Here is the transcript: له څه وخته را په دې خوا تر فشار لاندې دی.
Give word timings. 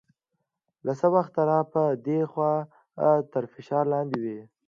له 0.85 0.91
څه 0.99 1.07
وخته 1.15 1.41
را 1.49 1.59
په 1.73 1.81
دې 2.07 2.19
خوا 2.31 2.53
تر 3.33 3.43
فشار 3.53 3.83
لاندې 3.93 4.19
دی. 4.25 4.39